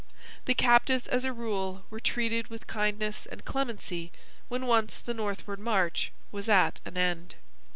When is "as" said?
1.05-1.25